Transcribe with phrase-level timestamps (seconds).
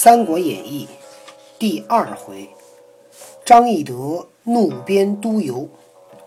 [0.00, 0.86] 三国演义》
[1.58, 2.48] 第二回，
[3.44, 5.68] 张翼德怒鞭督邮，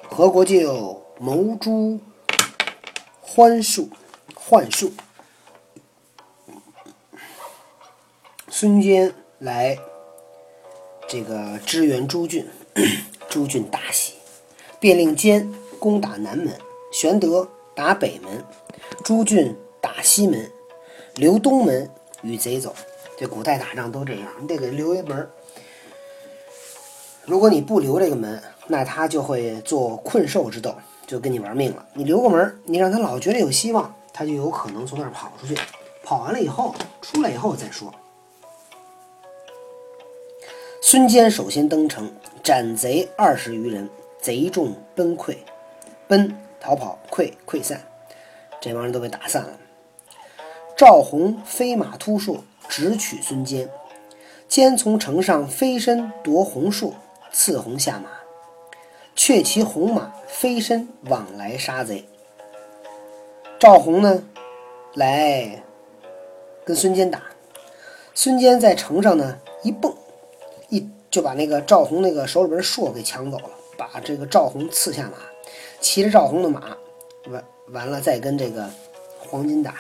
[0.10, 1.98] 何国舅谋诛
[3.22, 3.88] 欢术
[4.36, 4.92] 幻术。
[8.50, 9.80] 孙坚来
[11.08, 12.46] 这个支援朱俊，
[13.32, 14.16] 朱俊大喜，
[14.82, 15.50] 便令坚
[15.80, 16.54] 攻打南门，
[16.92, 18.44] 玄德打北门，
[19.06, 20.52] 朱俊打西门，
[21.16, 21.90] 留东门
[22.22, 22.76] 与贼走。
[23.22, 25.30] 这古代打仗都这样，你得给留一门。
[27.24, 30.74] 如果你不留这个门，那他就会做困兽之斗，
[31.06, 31.86] 就跟你玩命了。
[31.94, 35.56] 你留个门，你让他老觉得有希望，他就有可能从那儿跑出去。
[36.04, 37.94] 跑完了以后，出来以后再说。
[40.82, 43.88] 孙坚首先登城，斩贼二十余人，
[44.20, 45.38] 贼众奔溃，
[46.08, 47.80] 奔逃跑，溃溃散，
[48.60, 49.52] 这帮人都被打散了。
[50.82, 52.44] 赵弘飞马突硕。
[52.68, 53.70] 直取孙坚，
[54.48, 56.96] 坚从城上飞身夺红树，
[57.32, 58.10] 刺红下马，
[59.16, 62.04] 却骑红马飞身往来杀贼。
[63.60, 64.24] 赵弘呢，
[64.96, 65.62] 来
[66.66, 67.22] 跟孙坚打，
[68.16, 69.94] 孙坚在城上呢一蹦，
[70.70, 75.20] 一就把那个赵弘那个手里边的槊给抢走了，把这个赵弘刺下马，
[75.80, 76.76] 骑着赵弘的马，
[77.28, 78.68] 完完了再跟这个
[79.20, 79.76] 黄金打。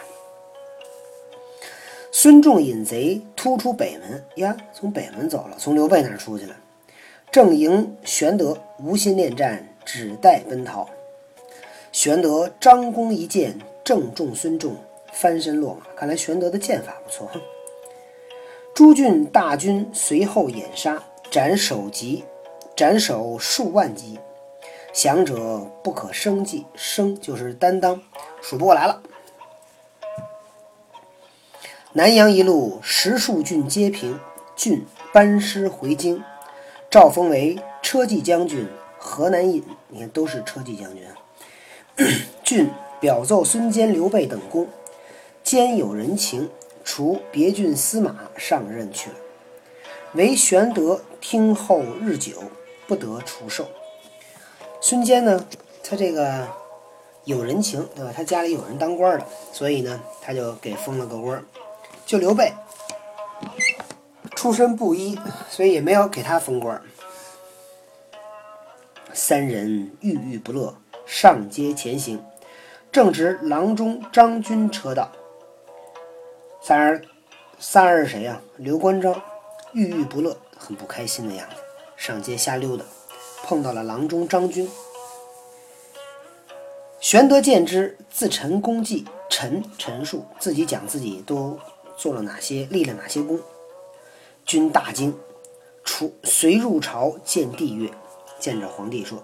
[2.23, 6.55] 孙仲引贼突出北门呀，从北门走了，从刘备那儿出去了。
[7.31, 10.87] 正迎玄德，无心恋战，只待奔逃。
[11.91, 14.75] 玄德张弓一箭，正中孙仲，
[15.11, 15.87] 翻身落马。
[15.95, 17.27] 看来玄德的剑法不错。
[18.75, 22.23] 朱俊大军随后掩杀，斩首级，
[22.75, 24.19] 斩首数万级。
[24.93, 27.99] 降者不可生计，生就是担当，
[28.43, 29.01] 数不过来了。
[31.93, 34.17] 南阳一路十数郡皆平，
[34.55, 36.23] 郡班师回京，
[36.89, 38.65] 诏封为车骑将军、
[38.97, 39.61] 河南尹。
[39.89, 41.11] 你看，都是车骑将军啊。
[42.45, 42.69] 郡
[43.01, 44.69] 表奏孙坚、刘备等功，
[45.43, 46.49] 坚有人情，
[46.85, 49.17] 除别郡司马上任去了。
[50.13, 52.41] 唯玄德听候日久，
[52.87, 53.67] 不得除授。
[54.79, 55.45] 孙坚呢，
[55.83, 56.47] 他这个
[57.25, 58.13] 有人情，对吧？
[58.15, 61.43] 他家里有人当官的，所以呢，他就给封了个官。
[62.11, 62.51] 就刘备
[64.35, 65.17] 出身布衣，
[65.49, 66.81] 所以也没有给他封官。
[69.13, 72.21] 三人郁郁不乐，上街前行，
[72.91, 75.09] 正值郎中张军车到。
[76.61, 77.05] 三人，
[77.57, 78.41] 三人是谁呀？
[78.57, 79.21] 刘关张，
[79.71, 81.55] 郁郁不乐，很不开心的样子，
[81.95, 82.83] 上街瞎溜达，
[83.45, 84.69] 碰到了郎中张军。
[86.99, 91.57] 玄德见之，自陈功绩，陈陈述自己讲自己都。
[92.01, 93.39] 做了哪些，立了哪些功？
[94.43, 95.15] 君大惊，
[95.83, 97.91] 出随入朝见帝曰
[98.41, 99.21] ：“见着皇帝说，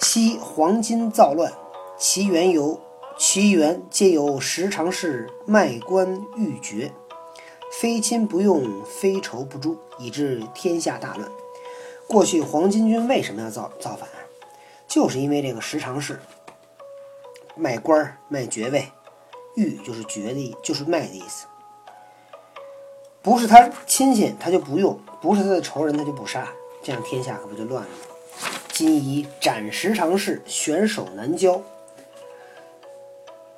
[0.00, 1.52] 昔黄巾造乱，
[1.96, 2.80] 其缘由，
[3.16, 6.92] 其源皆由十常侍卖官鬻爵，
[7.80, 11.30] 非亲不用，非仇不诛，以致天下大乱。
[12.08, 14.08] 过去黄巾军为什么要造造反？
[14.88, 16.20] 就是因为这个十常侍
[17.54, 18.88] 卖官卖爵位。”
[19.54, 21.46] 玉就是绝的意，就是卖的意思。
[23.22, 26.46] 不是他亲戚，他就不用；不是他的仇人，他就不杀。
[26.82, 27.96] 这样天下可不就乱了吗？
[28.68, 31.62] 今以斩十常侍，悬首南郊，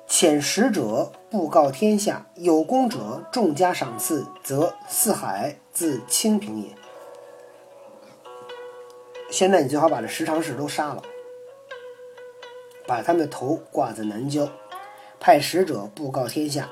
[0.07, 6.69] 遣使者布告天下，有功者重加赏赐，则四海自清平也。
[9.29, 11.01] 现在你最好把这十常侍都杀了，
[12.85, 14.47] 把他们的头挂在南郊。
[15.19, 16.69] 派使者布告天下，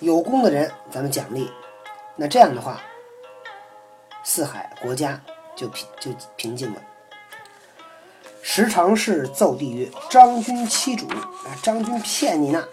[0.00, 1.50] 有功的人咱们奖励。
[2.16, 2.80] 那这样的话，
[4.22, 5.20] 四海国家
[5.56, 6.80] 就平就平静了。
[8.42, 12.64] 时常侍奏帝曰：“张军欺主啊，张军骗你呢。”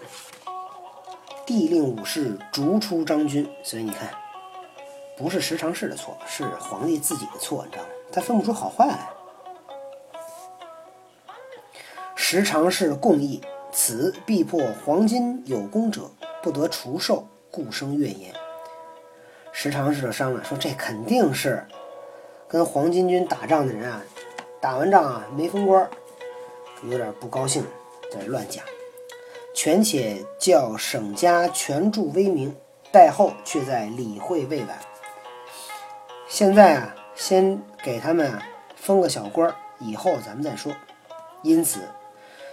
[1.46, 3.48] 帝令武士逐出张军。
[3.62, 4.10] 所以你看，
[5.16, 7.88] 不是时常侍的错，是皇帝自己的错，你知道吗？
[8.12, 9.08] 他分不出好坏来。
[12.14, 13.40] 时常侍共议。
[13.70, 16.10] 此必破黄金有功者
[16.42, 18.34] 不得除授，故生怨言。
[19.52, 21.64] 时常侍商量说：“这肯定是
[22.48, 24.02] 跟黄巾军打仗的人啊，
[24.60, 25.88] 打完仗啊没封官，
[26.84, 27.62] 有点不高兴，
[28.10, 28.64] 在这乱讲。
[29.54, 32.54] 权且叫省家全助威名，
[32.90, 34.78] 待后却在理会未晚。
[36.26, 38.32] 现在啊，先给他们
[38.76, 40.72] 封个小官，以后咱们再说。
[41.42, 41.80] 因此。”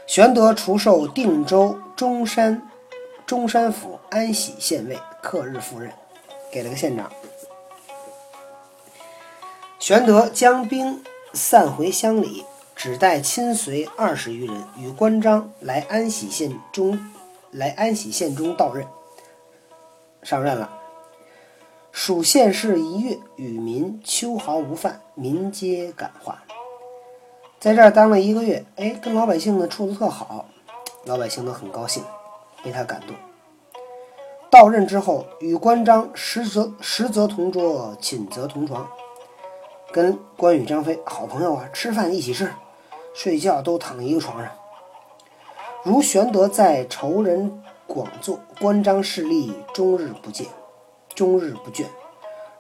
[0.08, 2.62] 玄德除授定州中山
[3.26, 5.92] 中山府安喜县尉，克日赴任。
[6.52, 7.12] 给了个县长。
[9.78, 11.04] 玄德将兵
[11.34, 16.98] 散回乡里，只带亲随二十余人，与关张来安喜县中，
[17.52, 18.88] 来安喜县中到任。
[20.24, 20.70] 上任了，
[21.92, 26.42] 属县事一月，与民秋毫无犯，民皆感化。
[27.66, 30.46] 在这儿当了一个月，哎，跟老百姓呢处的特好，
[31.06, 32.04] 老百姓都很高兴，
[32.64, 33.16] 被他感动。
[34.52, 38.88] 到任之后，与关张实则实则同桌，寝则同床，
[39.92, 42.52] 跟关羽、张飞好朋友啊，吃饭一起吃，
[43.16, 44.52] 睡觉都躺一个床上。
[45.84, 47.64] 如玄德在仇人。
[47.88, 50.46] 广作，关张势力终日不见，
[51.14, 51.86] 终日不倦。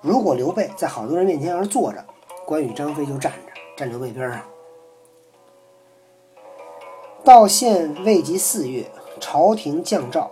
[0.01, 2.03] 如果刘备在好多人面前要是坐着，
[2.45, 4.41] 关羽、张飞就站着，站刘备边上。
[7.25, 8.85] 到县未及四月，
[9.19, 10.29] 朝廷降诏：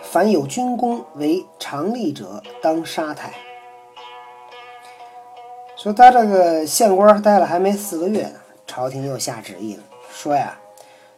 [0.00, 3.34] 凡有军功为常吏者，当杀太。
[5.76, 10.56] 说他这个县官待了还没四个月呢，朝廷又下旨意了，说呀，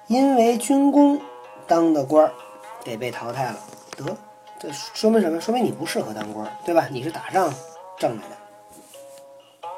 [0.08, 1.20] 因为军功。
[1.66, 2.30] 当的官儿
[2.84, 3.58] 得被淘汰了，
[3.96, 4.04] 得，
[4.60, 5.40] 这说明什么？
[5.40, 6.88] 说明你不适合当官，对吧？
[6.90, 7.52] 你是打仗
[7.98, 9.68] 挣来的。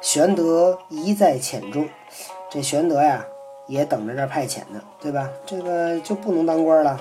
[0.00, 1.88] 玄德一在遣中，
[2.50, 3.24] 这玄德呀
[3.66, 5.28] 也等着这派遣呢，对吧？
[5.46, 7.00] 这个就不能当官了。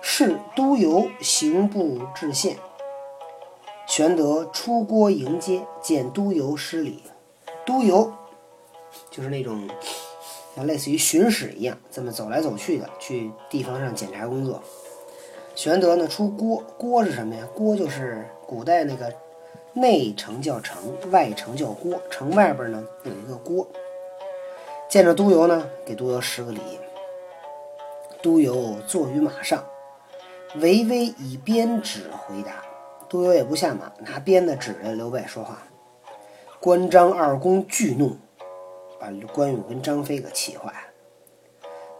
[0.00, 2.56] 是都邮刑部至县，
[3.86, 7.02] 玄德出郭迎接，见都邮失礼。
[7.64, 8.12] 都邮
[9.10, 9.68] 就是那种。
[10.54, 14.62] 像类似于巡使一样，这么走来走去的去地方上检查工作。
[15.54, 17.46] 玄德呢出郭，郭是什么呀？
[17.54, 19.12] 郭就是古代那个
[19.74, 20.78] 内城叫城，
[21.10, 23.68] 外城叫郭，城外边呢有一个郭。
[24.88, 26.60] 见着督邮呢，给督邮施个礼。
[28.22, 29.64] 督邮坐于马上，
[30.56, 32.62] 微微以鞭指回答。
[33.08, 35.58] 督邮也不下马，拿鞭子指着刘备说话。
[36.60, 38.16] 关张二公巨怒。
[38.98, 40.78] 把关羽跟张飞给气坏了。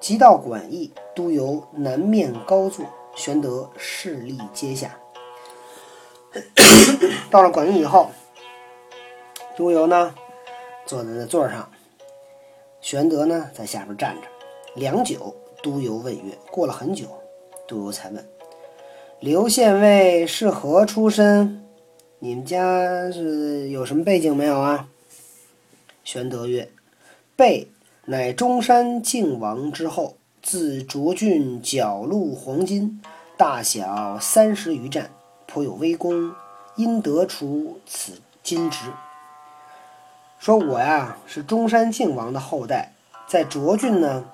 [0.01, 4.99] 即到馆驿，督邮南面高坐，玄德势力阶下。
[7.31, 8.11] 到了馆驿以后，
[9.59, 10.15] 都邮呢
[10.87, 11.71] 坐在那座上，
[12.87, 14.29] 玄德呢在下边站着。
[14.77, 17.21] 良久，都邮问曰：“过了很久，
[17.67, 18.25] 都邮才问：
[19.19, 21.67] 刘县尉是何出身？
[22.21, 24.89] 你们家是有什么背景没有啊？”
[26.05, 26.69] 玄德曰。
[27.35, 27.67] 备
[28.05, 33.03] 乃中山靖王之后，自涿郡缴录黄金，
[33.37, 35.11] 大小三十余战，
[35.49, 36.33] 颇有威功，
[36.77, 38.13] 因得出此
[38.45, 38.79] 金职。
[40.39, 42.93] 说我呀是中山靖王的后代，
[43.27, 44.25] 在涿郡呢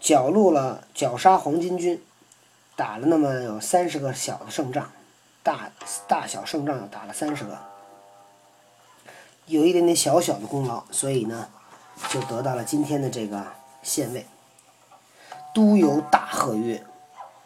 [0.00, 2.02] 缴戮了绞杀黄巾军，
[2.76, 4.90] 打了那么有三十个小的胜仗，
[5.42, 5.70] 大
[6.06, 7.58] 大小胜仗打了三十个，
[9.46, 11.48] 有一点点小小的功劳，所以呢。
[12.08, 13.46] 就得到了今天的这个
[13.82, 14.26] 县尉。
[15.54, 16.82] 都邮大喝曰：“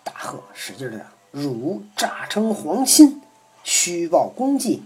[0.02, 3.20] 大喝，使劲的，汝诈称皇亲，
[3.64, 4.84] 虚报功绩。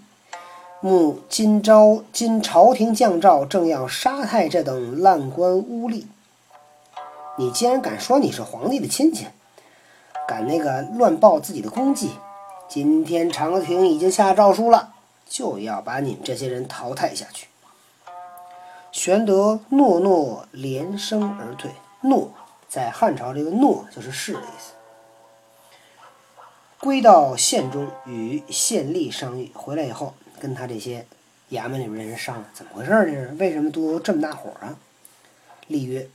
[0.82, 6.06] 目今朝今朝廷降诏，正要杀太这等烂官污吏。
[7.36, 9.26] 你竟然敢说你是皇帝的亲戚，
[10.26, 12.12] 敢那个乱报自己的功绩？
[12.66, 14.94] 今天朝廷已经下诏书了，
[15.28, 17.48] 就要把你们这些人淘汰下去。”
[18.90, 21.72] 玄德诺诺连声而退。
[22.00, 22.32] 诺
[22.70, 24.72] 在汉朝，这个诺就是是的意思。
[26.78, 29.52] 归到县中，与县吏商议。
[29.54, 31.06] 回来以后，跟他这些
[31.50, 32.90] 衙门里边人商量，怎么回事？
[32.90, 34.74] 这是为什么都邮这么大火啊？
[35.68, 36.08] 立曰：“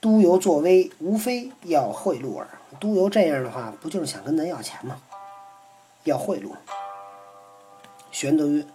[0.00, 2.46] 都邮作威，无非要贿赂耳。
[2.78, 5.00] 都邮这样的话，不就是想跟咱要钱吗？
[6.04, 6.50] 要贿赂。”
[8.12, 8.66] 玄德曰：“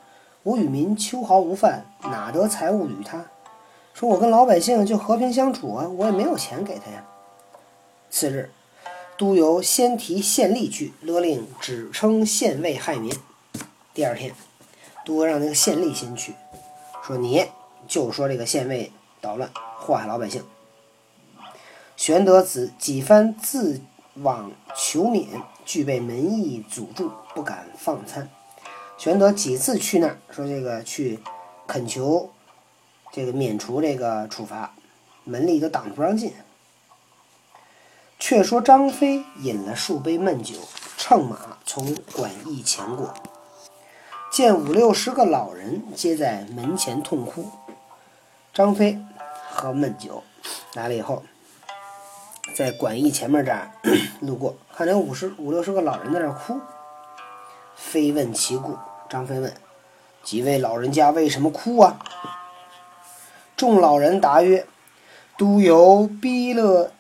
[0.42, 3.25] 我与民秋毫无犯，哪得财物与他？”
[3.94, 7.06] 说我跟老百姓就和平相处啊，我也没有钱给他呀。
[8.10, 8.50] 次日，
[9.18, 13.14] 都邮先提县吏去，勒令只称县尉害民。
[13.94, 14.34] 第二天，
[15.05, 16.33] 多让那个县吏先去，
[17.01, 17.47] 说你
[17.88, 20.43] 就说这个县尉捣乱，祸害老百姓。
[21.95, 23.79] 玄德子几番自
[24.15, 28.29] 往求免，俱被门役阻住，不敢放参。
[28.97, 31.19] 玄德几次去那儿，说这个去
[31.65, 32.31] 恳求。
[33.12, 34.74] 这个免除这个处罚，
[35.24, 36.33] 门吏都挡着不让进。
[38.19, 40.55] 却说张飞饮了数杯闷酒，
[40.97, 43.13] 乘马从馆驿前过，
[44.36, 47.50] 见五六十个老人皆在门前痛哭。
[48.54, 49.00] 张飞
[49.50, 50.22] 喝闷酒
[50.74, 51.24] 来了以后，
[52.54, 53.72] 在馆驿前面这儿
[54.20, 56.60] 路过，看见五十五六十个老人在那哭，
[57.77, 58.77] 非问其故。
[59.10, 59.54] 张飞问
[60.22, 61.98] ：“几位老人家为什么哭啊？”
[63.56, 64.68] 众老人答曰
[65.39, 66.92] ：“都由逼勒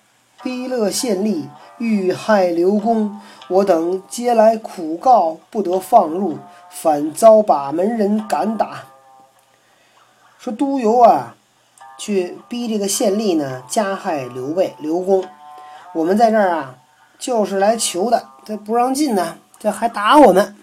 [0.41, 6.37] 逼勒县吏欲害刘公，我等皆来苦告，不得放入，
[6.69, 8.83] 反遭把门人赶打。”
[10.39, 11.35] 说都邮啊，
[11.97, 15.25] 去逼这个县吏呢，加害刘备、刘公。
[15.93, 16.75] 我们在这儿啊，
[17.17, 20.55] 就是来求的，这不让进呢，这还打我们。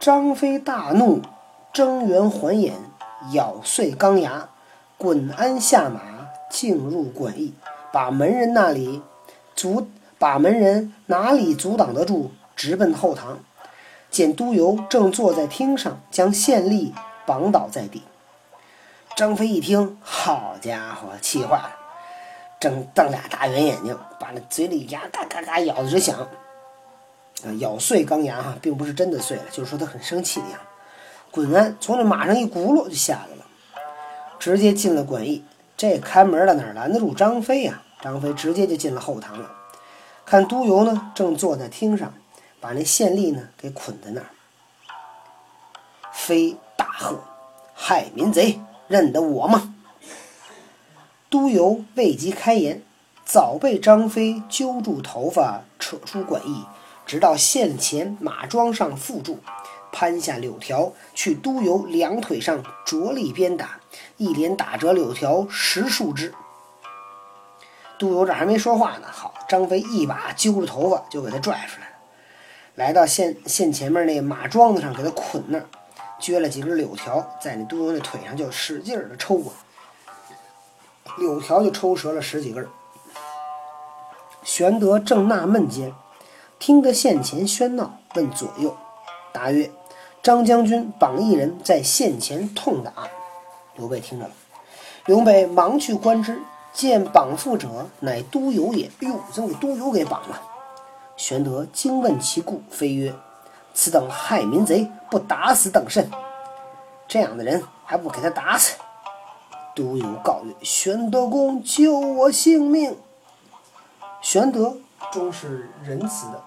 [0.00, 1.22] 张飞大怒，
[1.72, 2.74] 睁圆环眼，
[3.32, 4.48] 咬碎钢牙，
[4.98, 6.00] 滚鞍下马，
[6.50, 7.54] 进入馆驿，
[7.96, 9.00] 把门人那里
[9.54, 9.88] 阻，
[10.18, 12.30] 把门人哪里阻挡得住？
[12.54, 13.38] 直奔后堂，
[14.10, 16.92] 见都邮正坐在厅上，将县吏。
[17.24, 18.02] 绑倒在地，
[19.16, 21.74] 张飞一听，好家伙，气坏了，
[22.60, 30.66] 正瞪俩大圆眼睛，把那嘴里牙嘎嘎嘎咬的直响，啊，咬碎钢牙哈，并不是真的碎了，就是说他很生气的样子。
[31.30, 33.46] 滚鞍从那马上一轱辘就下来了，
[34.38, 35.42] 直接进了馆驿。
[35.78, 37.82] 这看门的哪拦得住张飞呀？
[38.00, 39.50] 张飞直接就进了后堂了，
[40.24, 42.12] 看都邮呢，正坐在厅上，
[42.60, 44.26] 把那县吏呢给捆在那儿。
[46.12, 46.56] 飞。
[46.78, 47.18] 大喝，
[47.74, 49.74] 害民贼，认得我吗？
[51.30, 52.82] 都邮未及开言，
[53.24, 56.66] 早被张飞揪住头发，扯出馆驿，
[57.06, 59.38] 直到县前马桩上缚住，
[59.90, 63.80] 攀下柳条，去都邮两腿上着力鞭打，
[64.18, 66.34] 一连打折柳条十数只。
[67.98, 71.92] 都邮这还没说话呢，好，张飞一把揪着头发就给他拽出来了，
[72.74, 75.66] 来到县县前面那马桩子上，给他捆那儿。
[76.18, 79.52] 撅了几根柳条，在那都邮那腿上就使劲的抽啊，
[81.18, 82.66] 柳条就抽折了十几根。
[84.42, 85.92] 玄德正纳闷间，
[86.58, 88.74] 听得县前喧闹，问左右，
[89.30, 89.70] 答曰
[90.22, 92.92] ：“张将军绑一人在县前痛打。”
[93.76, 94.32] 刘备听着了，
[95.04, 96.40] 刘备忙去观之，
[96.76, 98.90] 见绑缚者乃都邮也。
[99.00, 100.42] 哟，怎么给都邮给绑了？
[101.16, 103.14] 玄德惊问其故，飞曰。
[103.72, 106.10] 此等害民贼，不打死等甚？
[107.08, 108.76] 这样的人还不给他打死？
[109.74, 112.94] 都邮告曰：“玄德公救我性命。”
[114.20, 114.76] 玄德
[115.10, 116.42] 终是仁慈的，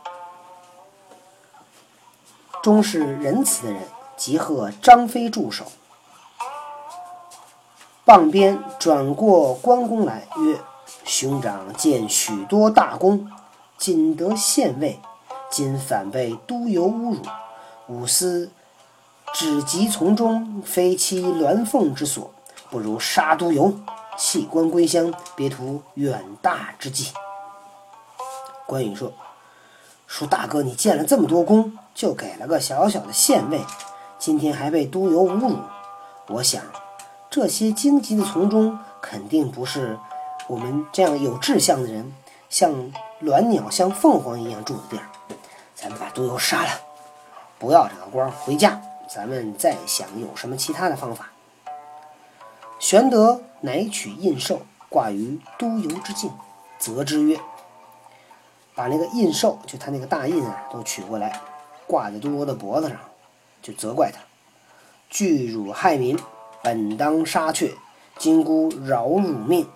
[2.61, 3.81] 终是仁慈的人，
[4.15, 5.65] 即贺张飞助手。
[8.09, 10.57] 傍边转过关公来，曰
[11.05, 13.29] ：“兄长见许多大功，
[13.77, 14.99] 仅得县尉。”
[15.51, 17.17] 今反被都邮侮辱，
[17.87, 18.49] 吾思
[19.31, 22.31] 只急从中，非其鸾凤之所，
[22.71, 23.71] 不如杀都邮，
[24.17, 27.13] 弃官归乡，别图远大之计。
[28.65, 29.13] 关羽说
[30.07, 33.61] ：“说大哥，你建了这么多功，就给了个小小的县尉，
[34.17, 35.57] 今天还被都邮侮辱。
[36.29, 36.63] 我想，
[37.29, 39.97] 这些荆棘的丛中，肯定不是
[40.47, 42.11] 我们这样有志向的人，
[42.49, 42.71] 像
[43.21, 45.03] 鸾鸟、像凤凰一样住的地儿。”
[45.75, 46.69] 咱们把都邮杀了，
[47.57, 48.81] 不要这个官，回家。
[49.07, 51.29] 咱们再想有什么其他的方法。
[52.79, 54.59] 玄德乃取印绶
[54.89, 56.31] 挂于都邮之境，
[56.77, 57.39] 责之曰
[58.75, 61.39] ：“把那个印绶，就他那个大印啊，都取过来，
[61.87, 62.97] 挂在都邮的脖子上，
[63.61, 64.19] 就责怪他：
[65.09, 66.19] 拒辱害民，
[66.63, 67.73] 本当杀却，
[68.17, 69.67] 今孤饶汝命，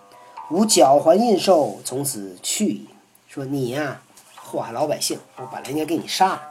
[0.49, 2.87] 吾缴还印绶，从此去矣。”
[3.27, 4.01] 说你呀。
[4.45, 6.41] 祸害老百姓，我本来应该给你杀了。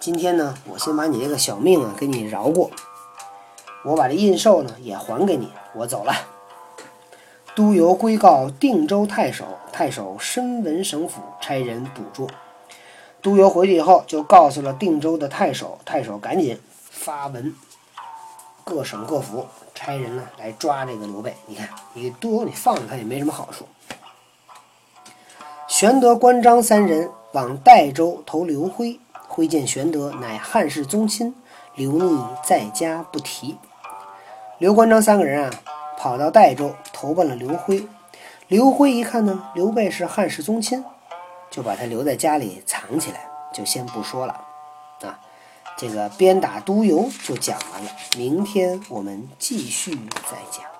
[0.00, 2.72] 今天呢，我先把你这个小命啊给你饶过，
[3.84, 6.12] 我把这印绶呢也还给你，我走了。
[7.54, 12.28] 都邮归告定州太守，太守深闻省府，差人捕捉。
[13.22, 16.58] 都邮回去以后，就告诉了定州的太守，太守赶紧
[16.90, 17.54] 发文，
[18.64, 21.36] 各省各府差人呢来抓这个刘备。
[21.46, 23.66] 你看，你都邮你放着他也没什么好处。
[25.68, 31.34] 玄德、关张三人往代州投刘辉，辉见玄德乃汉室宗亲，
[31.74, 33.58] 刘逆在家不提。
[34.58, 35.50] 刘关张三个人啊，
[35.98, 37.86] 跑到代州投奔了刘辉。
[38.46, 40.84] 刘辉一看呢，刘备是汉室宗亲，
[41.50, 44.40] 就把他留在家里藏起来，就先不说了。
[45.86, 50.73] 这个鞭打督邮就讲完了，明天我们继续再讲。